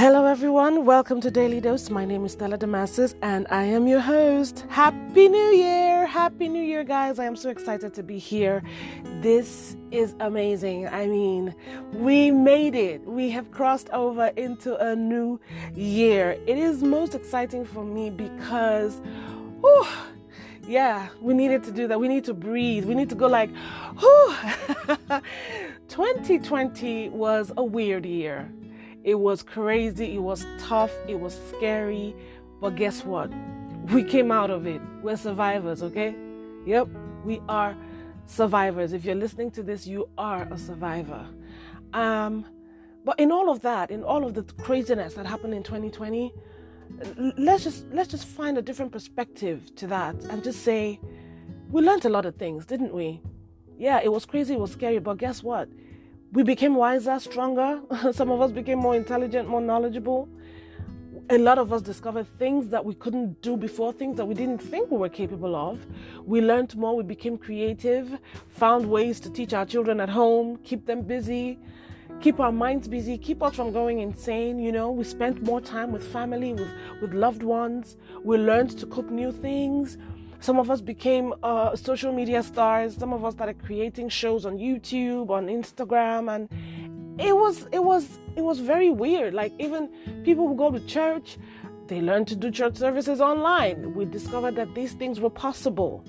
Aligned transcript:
Hello, 0.00 0.24
everyone. 0.24 0.86
Welcome 0.86 1.20
to 1.20 1.30
Daily 1.30 1.60
Dose. 1.60 1.90
My 1.90 2.06
name 2.06 2.24
is 2.24 2.32
Stella 2.32 2.56
Damasus, 2.56 3.14
and 3.20 3.46
I 3.50 3.64
am 3.64 3.86
your 3.86 4.00
host. 4.00 4.64
Happy 4.70 5.28
New 5.28 5.50
Year! 5.50 6.06
Happy 6.06 6.48
New 6.48 6.62
Year, 6.62 6.84
guys. 6.84 7.18
I 7.18 7.26
am 7.26 7.36
so 7.36 7.50
excited 7.50 7.92
to 7.92 8.02
be 8.02 8.18
here. 8.18 8.62
This 9.20 9.76
is 9.90 10.14
amazing. 10.20 10.88
I 10.88 11.06
mean, 11.06 11.54
we 11.92 12.30
made 12.30 12.74
it. 12.74 13.04
We 13.04 13.28
have 13.28 13.50
crossed 13.50 13.90
over 13.90 14.28
into 14.38 14.74
a 14.78 14.96
new 14.96 15.38
year. 15.74 16.38
It 16.46 16.56
is 16.56 16.82
most 16.82 17.14
exciting 17.14 17.66
for 17.66 17.84
me 17.84 18.08
because, 18.08 19.02
whew, 19.60 19.86
yeah, 20.66 21.10
we 21.20 21.34
needed 21.34 21.62
to 21.64 21.72
do 21.72 21.86
that. 21.88 22.00
We 22.00 22.08
need 22.08 22.24
to 22.24 22.32
breathe. 22.32 22.86
We 22.86 22.94
need 22.94 23.10
to 23.10 23.14
go 23.14 23.26
like, 23.26 23.50
whew. 23.98 24.34
2020 25.88 27.10
was 27.10 27.52
a 27.58 27.62
weird 27.62 28.06
year 28.06 28.50
it 29.04 29.14
was 29.14 29.42
crazy, 29.42 30.14
it 30.14 30.22
was 30.22 30.46
tough, 30.58 30.92
it 31.08 31.18
was 31.18 31.38
scary, 31.50 32.14
but 32.60 32.76
guess 32.76 33.04
what? 33.04 33.30
We 33.92 34.04
came 34.04 34.30
out 34.30 34.50
of 34.50 34.66
it. 34.66 34.80
We're 35.02 35.16
survivors, 35.16 35.82
okay? 35.82 36.14
Yep, 36.66 36.88
we 37.24 37.40
are 37.48 37.74
survivors. 38.26 38.92
If 38.92 39.04
you're 39.04 39.14
listening 39.14 39.50
to 39.52 39.62
this, 39.62 39.86
you 39.86 40.08
are 40.18 40.46
a 40.52 40.58
survivor. 40.58 41.26
Um, 41.94 42.44
but 43.04 43.18
in 43.18 43.32
all 43.32 43.50
of 43.50 43.62
that, 43.62 43.90
in 43.90 44.04
all 44.04 44.24
of 44.24 44.34
the 44.34 44.42
craziness 44.62 45.14
that 45.14 45.26
happened 45.26 45.54
in 45.54 45.62
2020, 45.62 46.32
let's 47.38 47.64
just 47.64 47.86
let's 47.92 48.10
just 48.10 48.26
find 48.26 48.58
a 48.58 48.62
different 48.62 48.92
perspective 48.92 49.74
to 49.76 49.86
that 49.86 50.14
and 50.24 50.44
just 50.44 50.62
say 50.62 51.00
we 51.70 51.82
learned 51.82 52.04
a 52.04 52.08
lot 52.08 52.26
of 52.26 52.36
things, 52.36 52.66
didn't 52.66 52.92
we? 52.92 53.20
Yeah, 53.78 54.00
it 54.02 54.12
was 54.12 54.26
crazy, 54.26 54.54
it 54.54 54.60
was 54.60 54.72
scary, 54.72 54.98
but 54.98 55.16
guess 55.16 55.42
what? 55.42 55.68
We 56.32 56.42
became 56.44 56.74
wiser, 56.74 57.18
stronger. 57.18 57.80
Some 58.12 58.30
of 58.30 58.40
us 58.40 58.52
became 58.52 58.78
more 58.78 58.94
intelligent, 58.94 59.48
more 59.48 59.60
knowledgeable. 59.60 60.28
A 61.28 61.38
lot 61.38 61.58
of 61.58 61.72
us 61.72 61.82
discovered 61.82 62.26
things 62.38 62.68
that 62.68 62.84
we 62.84 62.94
couldn't 62.94 63.40
do 63.42 63.56
before, 63.56 63.92
things 63.92 64.16
that 64.16 64.26
we 64.26 64.34
didn't 64.34 64.58
think 64.58 64.90
we 64.90 64.96
were 64.96 65.08
capable 65.08 65.54
of. 65.54 65.84
We 66.24 66.40
learned 66.40 66.76
more, 66.76 66.96
we 66.96 67.02
became 67.02 67.38
creative, 67.38 68.18
found 68.48 68.88
ways 68.88 69.20
to 69.20 69.30
teach 69.30 69.52
our 69.52 69.64
children 69.64 70.00
at 70.00 70.08
home, 70.08 70.58
keep 70.64 70.86
them 70.86 71.02
busy, 71.02 71.58
keep 72.20 72.38
our 72.40 72.52
minds 72.52 72.88
busy, 72.88 73.16
keep 73.16 73.42
us 73.42 73.54
from 73.54 73.72
going 73.72 74.00
insane. 74.00 74.58
You 74.58 74.72
know, 74.72 74.90
we 74.90 75.04
spent 75.04 75.42
more 75.42 75.60
time 75.60 75.92
with 75.92 76.12
family, 76.12 76.52
with, 76.52 76.70
with 77.00 77.12
loved 77.12 77.42
ones. 77.42 77.96
We 78.24 78.36
learned 78.36 78.78
to 78.78 78.86
cook 78.86 79.10
new 79.10 79.32
things. 79.32 79.98
Some 80.40 80.58
of 80.58 80.70
us 80.70 80.80
became 80.80 81.34
uh, 81.42 81.76
social 81.76 82.12
media 82.12 82.42
stars. 82.42 82.96
Some 82.96 83.12
of 83.12 83.24
us 83.24 83.34
started 83.34 83.62
creating 83.62 84.08
shows 84.08 84.46
on 84.46 84.56
YouTube, 84.56 85.28
on 85.28 85.46
Instagram, 85.46 86.34
and 86.34 86.48
it 87.20 87.36
was 87.36 87.66
it 87.72 87.84
was 87.84 88.18
it 88.36 88.42
was 88.42 88.58
very 88.58 88.88
weird. 88.88 89.34
Like 89.34 89.52
even 89.58 89.90
people 90.24 90.48
who 90.48 90.56
go 90.56 90.70
to 90.70 90.80
church, 90.86 91.36
they 91.88 92.00
learned 92.00 92.26
to 92.28 92.36
do 92.36 92.50
church 92.50 92.76
services 92.76 93.20
online. 93.20 93.94
We 93.94 94.06
discovered 94.06 94.56
that 94.56 94.74
these 94.74 94.94
things 94.94 95.20
were 95.20 95.30
possible. 95.30 96.04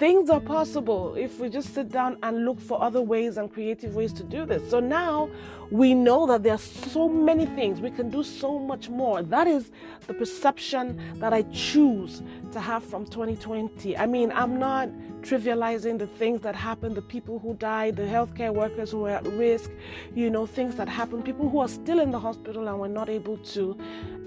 Things 0.00 0.30
are 0.30 0.40
possible 0.40 1.14
if 1.14 1.38
we 1.40 1.50
just 1.50 1.74
sit 1.74 1.90
down 1.90 2.16
and 2.22 2.46
look 2.46 2.58
for 2.58 2.82
other 2.82 3.02
ways 3.02 3.36
and 3.36 3.52
creative 3.52 3.94
ways 3.94 4.14
to 4.14 4.22
do 4.22 4.46
this. 4.46 4.70
So 4.70 4.80
now 4.80 5.28
we 5.70 5.92
know 5.92 6.26
that 6.26 6.42
there 6.42 6.54
are 6.54 6.58
so 6.58 7.06
many 7.06 7.44
things. 7.44 7.82
We 7.82 7.90
can 7.90 8.08
do 8.08 8.22
so 8.22 8.58
much 8.58 8.88
more. 8.88 9.22
That 9.22 9.46
is 9.46 9.70
the 10.06 10.14
perception 10.14 10.98
that 11.16 11.34
I 11.34 11.42
choose 11.52 12.22
to 12.52 12.60
have 12.60 12.82
from 12.82 13.04
2020. 13.04 13.94
I 13.98 14.06
mean, 14.06 14.32
I'm 14.34 14.58
not 14.58 14.88
trivializing 15.20 15.98
the 15.98 16.06
things 16.06 16.40
that 16.40 16.54
happened, 16.54 16.94
the 16.94 17.02
people 17.02 17.38
who 17.38 17.52
died, 17.52 17.96
the 17.96 18.04
healthcare 18.04 18.54
workers 18.54 18.92
who 18.92 19.00
were 19.00 19.10
at 19.10 19.26
risk, 19.26 19.70
you 20.14 20.30
know, 20.30 20.46
things 20.46 20.76
that 20.76 20.88
happened, 20.88 21.26
people 21.26 21.50
who 21.50 21.58
are 21.58 21.68
still 21.68 22.00
in 22.00 22.10
the 22.10 22.18
hospital 22.18 22.68
and 22.68 22.80
were 22.80 22.88
not 22.88 23.10
able 23.10 23.36
to 23.36 23.76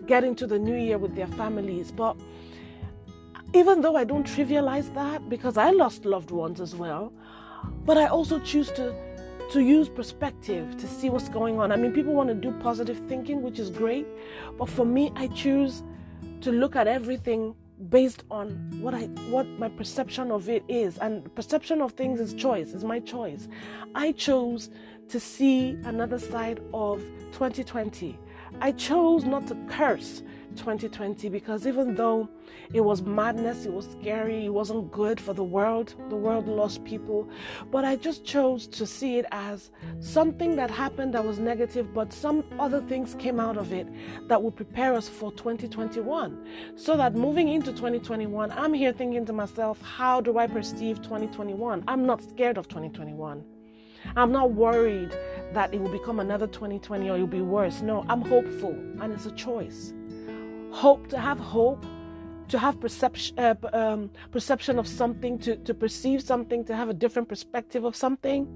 get 0.05 0.23
into 0.23 0.45
the 0.45 0.59
new 0.59 0.75
year 0.75 0.99
with 0.99 1.15
their 1.15 1.25
families. 1.25 1.91
But 1.91 2.15
even 3.53 3.81
though 3.81 3.95
I 3.95 4.03
don't 4.03 4.25
trivialize 4.25 4.93
that 4.95 5.29
because 5.29 5.57
I 5.57 5.71
lost 5.71 6.05
loved 6.05 6.31
ones 6.31 6.59
as 6.59 6.75
well, 6.75 7.13
but 7.85 7.97
I 7.97 8.07
also 8.07 8.39
choose 8.39 8.71
to 8.71 8.95
to 9.51 9.61
use 9.61 9.87
perspective 9.87 10.75
to 10.77 10.87
see 10.87 11.09
what's 11.09 11.29
going 11.29 11.59
on. 11.59 11.71
I 11.71 11.75
mean, 11.75 11.91
people 11.91 12.13
want 12.13 12.29
to 12.29 12.35
do 12.35 12.51
positive 12.59 12.99
thinking, 13.07 13.43
which 13.43 13.59
is 13.59 13.69
great, 13.69 14.07
but 14.57 14.67
for 14.67 14.85
me, 14.85 15.11
I 15.15 15.27
choose 15.27 15.83
to 16.41 16.51
look 16.51 16.75
at 16.75 16.87
everything 16.87 17.53
based 17.89 18.23
on 18.31 18.49
what 18.81 18.93
I 18.95 19.03
what 19.29 19.45
my 19.59 19.69
perception 19.69 20.31
of 20.31 20.49
it 20.49 20.63
is. 20.67 20.97
And 20.97 21.33
perception 21.35 21.81
of 21.81 21.91
things 21.91 22.19
is 22.19 22.33
choice, 22.33 22.73
is 22.73 22.83
my 22.83 22.99
choice. 22.99 23.47
I 23.93 24.13
chose 24.13 24.69
to 25.09 25.19
see 25.19 25.77
another 25.83 26.17
side 26.17 26.61
of 26.73 27.01
2020. 27.33 28.17
I 28.61 28.71
chose 28.71 29.25
not 29.25 29.47
to 29.47 29.55
curse 29.67 30.23
2020 30.53 31.29
because 31.29 31.67
even 31.67 31.95
though 31.95 32.29
it 32.73 32.81
was 32.81 33.01
madness, 33.01 33.65
it 33.65 33.73
was 33.73 33.87
scary, 33.99 34.45
it 34.45 34.53
wasn't 34.53 34.91
good 34.91 35.19
for 35.19 35.33
the 35.33 35.43
world, 35.43 35.95
the 36.09 36.15
world 36.15 36.47
lost 36.47 36.83
people, 36.83 37.29
but 37.71 37.85
I 37.85 37.95
just 37.95 38.23
chose 38.25 38.67
to 38.67 38.85
see 38.85 39.17
it 39.17 39.25
as 39.31 39.71
something 39.99 40.55
that 40.55 40.71
happened 40.71 41.13
that 41.13 41.25
was 41.25 41.39
negative, 41.39 41.93
but 41.93 42.13
some 42.13 42.43
other 42.59 42.81
things 42.81 43.15
came 43.15 43.39
out 43.39 43.57
of 43.57 43.73
it 43.73 43.87
that 44.27 44.41
would 44.41 44.55
prepare 44.55 44.93
us 44.93 45.09
for 45.09 45.31
2021. 45.31 46.47
So 46.75 46.97
that 46.97 47.15
moving 47.15 47.49
into 47.49 47.71
2021, 47.71 48.51
I'm 48.51 48.73
here 48.73 48.93
thinking 48.93 49.25
to 49.25 49.33
myself, 49.33 49.81
how 49.81 50.21
do 50.21 50.37
I 50.37 50.47
perceive 50.47 51.01
2021? 51.01 51.83
I'm 51.87 52.05
not 52.05 52.21
scared 52.23 52.57
of 52.57 52.67
2021. 52.67 53.43
I'm 54.15 54.31
not 54.31 54.51
worried 54.51 55.11
that 55.53 55.73
it 55.73 55.81
will 55.81 55.91
become 55.91 56.19
another 56.19 56.47
2020 56.47 57.09
or 57.09 57.15
it'll 57.15 57.27
be 57.27 57.41
worse. 57.41 57.81
No, 57.81 58.05
I'm 58.09 58.21
hopeful 58.21 58.71
and 59.01 59.13
it's 59.13 59.25
a 59.25 59.31
choice 59.31 59.93
hope, 60.73 61.07
to 61.07 61.19
have 61.19 61.39
hope, 61.39 61.85
to 62.49 62.57
have 62.57 62.79
perception, 62.79 63.37
uh, 63.37 63.55
um, 63.73 64.09
perception 64.31 64.79
of 64.79 64.87
something, 64.87 65.37
to, 65.39 65.55
to 65.57 65.73
perceive 65.73 66.21
something, 66.21 66.65
to 66.65 66.75
have 66.75 66.89
a 66.89 66.93
different 66.93 67.29
perspective 67.29 67.83
of 67.83 67.95
something, 67.95 68.47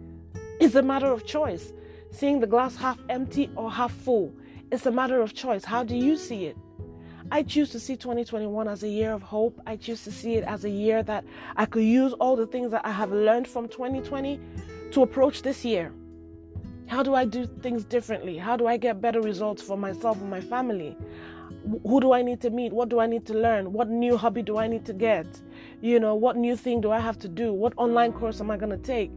is 0.60 0.76
a 0.76 0.82
matter 0.82 1.08
of 1.08 1.26
choice. 1.26 1.74
Seeing 2.12 2.40
the 2.40 2.48
glass 2.48 2.76
half 2.76 2.98
empty 3.10 3.50
or 3.56 3.72
half 3.72 3.94
full, 3.94 4.34
it's 4.72 4.88
a 4.88 4.92
matter 4.92 5.22
of 5.22 5.34
choice. 5.34 5.64
How 5.64 5.84
do 5.84 5.96
you 5.96 6.18
see 6.18 6.46
it? 6.46 6.58
I 7.32 7.44
choose 7.44 7.70
to 7.72 7.80
see 7.80 7.96
2021 7.96 8.68
as 8.68 8.84
a 8.84 8.88
year 8.88 9.12
of 9.12 9.22
hope. 9.22 9.60
I 9.68 9.76
choose 9.76 10.04
to 10.06 10.12
see 10.12 10.36
it 10.36 10.44
as 10.46 10.66
a 10.66 10.70
year 10.70 11.04
that 11.04 11.24
I 11.56 11.66
could 11.66 11.84
use 11.84 12.14
all 12.14 12.36
the 12.36 12.48
things 12.48 12.72
that 12.72 12.86
I 12.86 12.92
have 12.92 13.12
learned 13.12 13.48
from 13.48 13.68
2020 13.68 14.40
to 14.92 15.04
approach 15.04 15.44
this 15.44 15.64
year. 15.64 15.94
How 16.88 17.04
do 17.04 17.14
I 17.14 17.26
do 17.26 17.46
things 17.46 17.84
differently? 17.84 18.38
How 18.38 18.56
do 18.56 18.66
I 18.66 18.78
get 18.78 19.02
better 19.02 19.22
results 19.22 19.62
for 19.62 19.78
myself 19.78 20.20
and 20.22 20.30
my 20.30 20.40
family? 20.40 20.96
Who 21.84 22.00
do 22.00 22.14
I 22.14 22.22
need 22.22 22.42
to 22.42 22.50
meet? 22.50 22.74
What 22.74 22.90
do 22.90 23.00
I 23.00 23.08
need 23.08 23.26
to 23.28 23.34
learn? 23.34 23.74
What 23.74 23.90
new 23.90 24.18
hobby 24.18 24.42
do 24.42 24.58
I 24.58 24.68
need 24.68 24.86
to 24.86 24.94
get? 24.94 25.26
You 25.82 26.00
know, 26.00 26.16
what 26.16 26.38
new 26.38 26.56
thing 26.56 26.82
do 26.82 26.92
I 26.92 27.00
have 27.00 27.20
to 27.20 27.28
do? 27.28 27.54
What 27.54 27.74
online 27.78 28.14
course 28.14 28.40
am 28.40 28.50
I 28.52 28.58
going 28.58 28.72
to 28.72 28.78
take? 28.78 29.12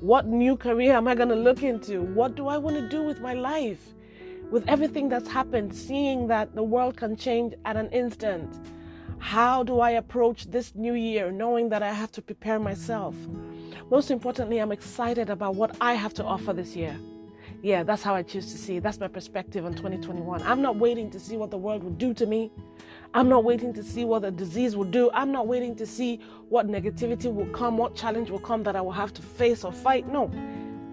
What 0.00 0.26
new 0.26 0.56
career 0.56 0.94
am 0.94 1.06
I 1.06 1.14
going 1.14 1.28
to 1.28 1.36
look 1.36 1.62
into? 1.62 2.02
What 2.02 2.34
do 2.34 2.48
I 2.48 2.58
want 2.58 2.76
to 2.76 2.88
do 2.88 3.02
with 3.02 3.20
my 3.20 3.34
life? 3.34 3.94
With 4.50 4.68
everything 4.68 5.08
that's 5.08 5.28
happened, 5.28 5.74
seeing 5.74 6.26
that 6.26 6.54
the 6.54 6.62
world 6.62 6.96
can 6.96 7.16
change 7.16 7.54
at 7.64 7.76
an 7.76 7.88
instant, 7.90 8.50
how 9.18 9.62
do 9.62 9.80
I 9.80 9.90
approach 9.90 10.50
this 10.50 10.74
new 10.74 10.94
year 10.94 11.30
knowing 11.30 11.68
that 11.68 11.82
I 11.82 11.92
have 11.92 12.10
to 12.12 12.22
prepare 12.22 12.58
myself? 12.58 13.14
Most 13.90 14.10
importantly, 14.10 14.58
I'm 14.58 14.72
excited 14.72 15.30
about 15.30 15.54
what 15.54 15.76
I 15.80 15.94
have 15.94 16.12
to 16.14 16.24
offer 16.24 16.52
this 16.52 16.74
year 16.74 16.98
yeah, 17.62 17.84
that's 17.84 18.02
how 18.02 18.14
I 18.16 18.22
choose 18.24 18.50
to 18.50 18.58
see 18.58 18.78
it. 18.78 18.82
That's 18.82 18.98
my 18.98 19.06
perspective 19.06 19.64
on 19.64 19.72
2021. 19.72 20.42
I'm 20.42 20.60
not 20.60 20.76
waiting 20.76 21.08
to 21.10 21.20
see 21.20 21.36
what 21.36 21.52
the 21.52 21.56
world 21.56 21.84
will 21.84 21.92
do 21.92 22.12
to 22.12 22.26
me. 22.26 22.50
I'm 23.14 23.28
not 23.28 23.44
waiting 23.44 23.72
to 23.74 23.84
see 23.84 24.04
what 24.04 24.22
the 24.22 24.32
disease 24.32 24.74
will 24.74 24.84
do. 24.84 25.10
I'm 25.14 25.30
not 25.30 25.46
waiting 25.46 25.76
to 25.76 25.86
see 25.86 26.18
what 26.48 26.66
negativity 26.66 27.32
will 27.32 27.46
come, 27.46 27.78
what 27.78 27.94
challenge 27.94 28.30
will 28.30 28.40
come 28.40 28.64
that 28.64 28.74
I 28.74 28.80
will 28.80 28.90
have 28.90 29.14
to 29.14 29.22
face 29.22 29.62
or 29.62 29.70
fight. 29.70 30.08
No. 30.08 30.28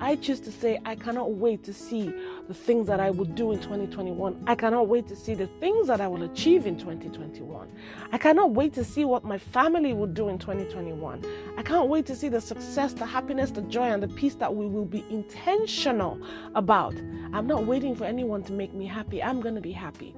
I 0.02 0.16
choose 0.16 0.40
to 0.42 0.52
say, 0.52 0.80
I 0.86 0.96
cannot 0.96 1.32
wait 1.32 1.64
to 1.64 1.74
see 1.74 2.14
the 2.48 2.54
things 2.54 2.88
that 2.88 3.00
I 3.00 3.10
will 3.10 3.26
do 3.26 3.52
in 3.52 3.60
2021. 3.60 4.44
I 4.48 4.56
cannot 4.56 4.88
wait 4.88 5.08
to 5.08 5.16
see 5.16 5.34
the 5.34 5.48
things 5.60 5.88
that 5.88 6.00
I 6.00 6.08
will 6.08 6.24
achieve 6.24 6.66
in 6.66 6.78
2021. 6.78 7.68
I 8.12 8.18
cannot 8.18 8.52
wait 8.52 8.74
to 8.74 8.84
see 8.84 9.06
what 9.06 9.24
my 9.24 9.38
family 9.38 9.94
will 9.94 10.08
do 10.08 10.30
in 10.30 10.38
2021. 10.38 11.26
I 11.58 11.62
can't 11.64 11.90
wait 11.90 12.06
to 12.08 12.16
see 12.16 12.30
the 12.30 12.42
success, 12.42 12.94
the 12.94 13.06
happiness, 13.06 13.52
the 13.52 13.62
joy, 13.64 13.92
and 13.92 14.02
the 14.02 14.08
peace 14.08 14.36
that 14.36 14.56
we 14.56 14.68
will 14.68 14.86
be 14.86 15.04
intentional 15.10 16.20
about. 16.56 16.96
I'm 17.34 17.48
not 17.48 17.66
waiting 17.66 17.96
for 17.96 18.06
anyone 18.06 18.44
to 18.44 18.54
make 18.54 18.74
me 18.74 18.86
happy. 18.86 19.22
I'm 19.22 19.42
going 19.42 19.56
to 19.56 19.62
be 19.62 19.72
happy. 19.72 20.16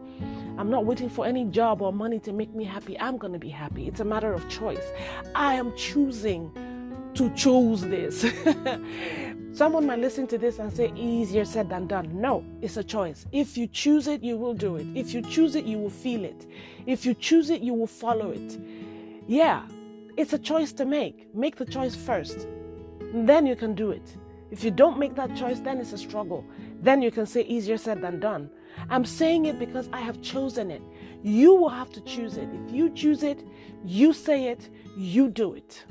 I'm 0.57 0.69
not 0.69 0.85
waiting 0.85 1.09
for 1.09 1.25
any 1.25 1.45
job 1.45 1.81
or 1.81 1.91
money 1.91 2.19
to 2.19 2.31
make 2.31 2.53
me 2.53 2.65
happy. 2.65 2.99
I'm 2.99 3.17
going 3.17 3.33
to 3.33 3.39
be 3.39 3.49
happy. 3.49 3.87
It's 3.87 3.99
a 3.99 4.05
matter 4.05 4.31
of 4.33 4.47
choice. 4.47 4.91
I 5.33 5.55
am 5.55 5.75
choosing 5.75 6.51
to 7.15 7.29
choose 7.35 7.81
this. 7.81 8.25
Someone 9.53 9.85
might 9.85 9.99
listen 9.99 10.27
to 10.27 10.37
this 10.37 10.59
and 10.59 10.71
say, 10.71 10.93
easier 10.95 11.43
said 11.43 11.69
than 11.69 11.85
done. 11.85 12.09
No, 12.19 12.43
it's 12.61 12.77
a 12.77 12.83
choice. 12.83 13.25
If 13.31 13.57
you 13.57 13.67
choose 13.67 14.07
it, 14.07 14.23
you 14.23 14.37
will 14.37 14.53
do 14.53 14.77
it. 14.77 14.87
If 14.95 15.13
you 15.13 15.21
choose 15.21 15.55
it, 15.55 15.65
you 15.65 15.77
will 15.77 15.89
feel 15.89 16.23
it. 16.23 16.47
If 16.85 17.05
you 17.05 17.13
choose 17.13 17.49
it, 17.49 17.61
you 17.61 17.73
will 17.73 17.87
follow 17.87 18.31
it. 18.31 18.57
Yeah, 19.27 19.63
it's 20.17 20.33
a 20.33 20.39
choice 20.39 20.71
to 20.73 20.85
make. 20.85 21.33
Make 21.35 21.57
the 21.57 21.65
choice 21.65 21.95
first. 21.95 22.47
Then 23.13 23.45
you 23.45 23.55
can 23.55 23.75
do 23.75 23.91
it. 23.91 24.15
If 24.51 24.63
you 24.63 24.71
don't 24.71 24.97
make 24.97 25.15
that 25.15 25.35
choice, 25.35 25.59
then 25.59 25.79
it's 25.79 25.93
a 25.93 25.97
struggle. 25.97 26.45
Then 26.81 27.01
you 27.01 27.11
can 27.11 27.25
say 27.25 27.43
easier 27.43 27.77
said 27.77 28.01
than 28.01 28.19
done. 28.19 28.49
I'm 28.89 29.05
saying 29.05 29.45
it 29.45 29.59
because 29.59 29.89
I 29.93 29.99
have 29.99 30.21
chosen 30.21 30.71
it. 30.71 30.81
You 31.23 31.53
will 31.55 31.69
have 31.69 31.91
to 31.91 32.01
choose 32.01 32.37
it. 32.37 32.49
If 32.53 32.73
you 32.73 32.89
choose 32.89 33.23
it, 33.23 33.43
you 33.85 34.13
say 34.13 34.47
it, 34.47 34.69
you 34.97 35.29
do 35.29 35.53
it. 35.53 35.83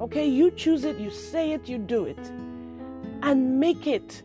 Okay? 0.00 0.26
You 0.26 0.50
choose 0.50 0.84
it, 0.84 0.98
you 0.98 1.10
say 1.10 1.52
it, 1.52 1.68
you 1.68 1.78
do 1.78 2.04
it. 2.04 2.18
And 3.22 3.60
make 3.60 3.86
it 3.86 4.22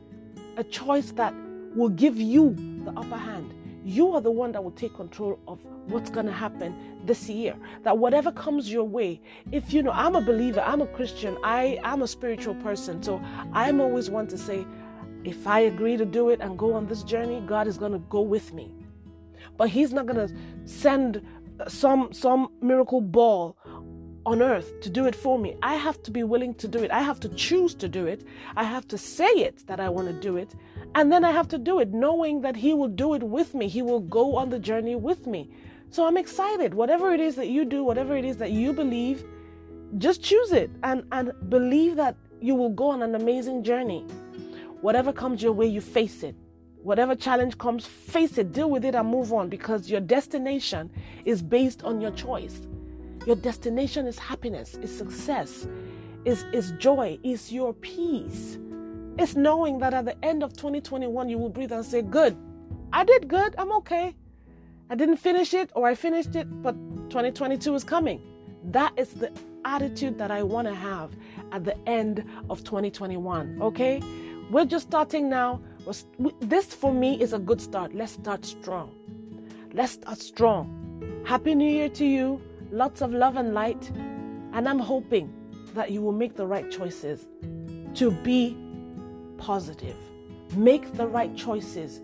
a 0.58 0.64
choice 0.64 1.12
that 1.12 1.34
will 1.76 1.90
give 1.90 2.18
you 2.18 2.56
the 2.86 2.92
upper 2.92 3.18
hand. 3.18 3.54
You 3.84 4.14
are 4.14 4.22
the 4.22 4.32
one 4.32 4.52
that 4.54 4.64
will 4.64 4.72
take 4.72 4.96
control 4.96 5.38
of 5.48 5.60
what's 5.88 6.10
going 6.10 6.26
to 6.26 6.32
happen 6.32 6.76
this 7.06 7.30
year. 7.30 7.56
That 7.84 7.98
whatever 7.98 8.32
comes 8.32 8.72
your 8.72 8.86
way, 8.86 9.22
if 9.52 9.74
you 9.74 9.84
know, 9.84 9.92
I'm 9.92 10.16
a 10.16 10.22
believer, 10.22 10.62
I'm 10.62 10.82
a 10.82 10.88
Christian, 10.88 11.38
I, 11.44 11.80
I'm 11.84 12.02
a 12.02 12.08
spiritual 12.08 12.56
person. 12.56 13.04
So 13.04 13.22
I'm 13.54 13.80
always 13.80 14.10
one 14.10 14.28
to 14.28 14.38
say, 14.38 14.66
if 15.24 15.46
I 15.46 15.60
agree 15.62 15.98
to 15.98 16.06
do 16.06 16.30
it 16.30 16.40
and 16.40 16.58
go 16.58 16.74
on 16.74 16.88
this 16.88 17.04
journey, 17.04 17.44
God 17.46 17.68
is 17.68 17.78
going 17.78 17.92
to 17.92 18.00
go 18.00 18.22
with 18.22 18.54
me. 18.54 18.72
But 19.58 19.70
He's 19.70 19.94
not 19.94 20.06
going 20.06 20.28
to 20.28 20.34
send 20.66 21.22
some 21.68 22.12
some 22.12 22.50
miracle 22.62 23.00
ball 23.00 23.58
on 24.26 24.42
earth 24.42 24.80
to 24.82 24.90
do 24.90 25.06
it 25.06 25.16
for 25.16 25.38
me. 25.38 25.56
I 25.62 25.76
have 25.76 26.02
to 26.04 26.12
be 26.12 26.24
willing 26.24 26.54
to 26.56 26.68
do 26.68 26.84
it. 26.84 26.92
I 26.92 27.02
have 27.02 27.20
to 27.22 27.30
choose 27.30 27.76
to 27.76 27.88
do 27.88 28.08
it. 28.08 28.26
I 28.56 28.64
have 28.64 28.88
to 28.88 28.98
say 28.98 29.30
it 29.30 29.66
that 29.68 29.80
I 29.80 29.90
want 29.90 30.08
to 30.08 30.14
do 30.14 30.38
it. 30.38 30.56
And 30.96 31.12
then 31.12 31.24
I 31.24 31.32
have 31.32 31.48
to 31.50 31.58
do 31.58 31.80
it 31.80 31.94
knowing 31.94 32.42
that 32.42 32.56
He 32.56 32.74
will 32.74 32.88
do 32.88 33.14
it 33.14 33.24
with 33.24 33.54
me. 33.54 33.68
He 33.68 33.82
will 33.82 34.00
go 34.00 34.36
on 34.36 34.50
the 34.50 34.60
journey 34.60 34.96
with 34.96 35.28
me. 35.28 35.50
So 35.92 36.06
I'm 36.08 36.18
excited. 36.18 36.74
Whatever 36.74 37.14
it 37.14 37.20
is 37.20 37.36
that 37.36 37.48
you 37.48 37.66
do, 37.66 37.84
whatever 37.84 38.18
it 38.18 38.26
is 38.26 38.38
that 38.38 38.52
you 38.52 38.74
believe, 38.74 39.24
just 39.98 40.24
choose 40.24 40.52
it 40.52 40.72
and, 40.84 41.06
and 41.12 41.32
believe 41.50 41.96
that 41.96 42.16
you 42.42 42.56
will 42.56 42.70
go 42.70 42.90
on 42.90 43.02
an 43.02 43.16
amazing 43.16 43.64
journey. 43.64 44.06
Whatever 44.82 45.14
comes 45.14 45.42
your 45.42 45.54
way, 45.54 45.68
you 45.68 45.82
face 45.82 46.24
it. 46.24 46.36
Whatever 46.82 47.16
challenge 47.16 47.58
comes, 47.58 47.86
face 47.86 48.38
it, 48.38 48.52
deal 48.52 48.70
with 48.70 48.86
it, 48.86 48.94
and 48.94 49.10
move 49.10 49.34
on 49.34 49.50
because 49.50 49.90
your 49.90 50.02
destination 50.02 50.92
is 51.26 51.42
based 51.42 51.84
on 51.84 52.00
your 52.00 52.12
choice. 52.12 52.62
Your 53.26 53.36
destination 53.36 54.06
is 54.06 54.20
happiness, 54.20 54.76
is 54.76 54.96
success, 54.96 55.68
is, 56.26 56.44
is 56.54 56.72
joy, 56.74 57.18
is 57.24 57.52
your 57.52 57.74
peace. 57.74 58.60
It's 59.18 59.36
knowing 59.36 59.80
that 59.80 59.94
at 59.94 60.06
the 60.06 60.24
end 60.24 60.44
of 60.44 60.54
2021, 60.54 61.30
you 61.30 61.38
will 61.38 61.50
breathe 61.50 61.72
and 61.72 61.84
say, 61.84 62.02
Good, 62.02 62.38
I 62.94 63.04
did 63.04 63.28
good, 63.28 63.56
I'm 63.58 63.72
okay. 63.74 64.16
I 64.90 64.96
didn't 64.96 65.18
finish 65.18 65.54
it 65.54 65.72
or 65.76 65.88
I 65.88 65.96
finished 65.96 66.36
it, 66.36 66.62
but 66.62 66.74
2022 67.10 67.74
is 67.74 67.84
coming. 67.84 68.22
That 68.66 68.94
is 68.98 69.10
the 69.10 69.32
attitude 69.64 70.18
that 70.20 70.30
I 70.30 70.44
want 70.44 70.68
to 70.68 70.76
have 70.76 71.12
at 71.52 71.64
the 71.64 71.76
end 71.90 72.24
of 72.50 72.64
2021, 72.64 73.62
okay? 73.62 74.02
We're 74.52 74.66
just 74.66 74.88
starting 74.88 75.30
now. 75.30 75.62
This 76.40 76.74
for 76.74 76.94
me 76.94 77.20
is 77.20 77.34
a 77.34 77.40
good 77.40 77.60
start. 77.60 77.96
Let's 77.96 78.12
start 78.14 78.46
strong. 78.46 78.92
Let's 79.74 79.94
start 79.94 80.20
strong. 80.20 81.24
Happy 81.26 81.56
New 81.56 81.70
Year 81.70 81.90
to 81.90 82.06
you. 82.06 82.42
Lots 82.72 83.02
of 83.02 83.12
love 83.12 83.38
and 83.38 83.54
light. 83.54 83.90
And 84.54 84.68
I'm 84.68 84.80
hoping 84.80 85.34
that 85.74 85.92
you 85.92 86.02
will 86.02 86.12
make 86.12 86.36
the 86.36 86.46
right 86.46 86.70
choices 86.72 87.26
to 87.96 88.12
be 88.12 88.58
positive. 89.38 89.98
Make 90.56 90.94
the 90.94 91.08
right 91.08 91.36
choices 91.36 92.02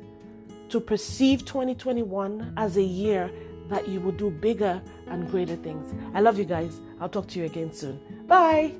to 0.70 0.80
perceive 0.80 1.46
2021 1.46 2.54
as 2.58 2.78
a 2.78 2.84
year 2.84 3.32
that 3.70 3.88
you 3.88 4.02
will 4.02 4.12
do 4.12 4.30
bigger 4.30 4.82
and 5.08 5.30
greater 5.30 5.56
things. 5.56 5.94
I 6.14 6.20
love 6.22 6.38
you 6.38 6.46
guys. 6.46 6.80
I'll 7.00 7.10
talk 7.10 7.28
to 7.30 7.40
you 7.40 7.46
again 7.46 7.74
soon. 7.74 8.00
Bye. 8.28 8.74